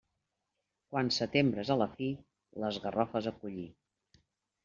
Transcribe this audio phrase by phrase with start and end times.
[0.93, 2.07] Quan setembre és a la fi,
[2.65, 3.67] les garrofes a collir.